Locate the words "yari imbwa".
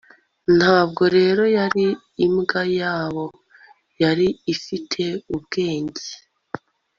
1.57-2.61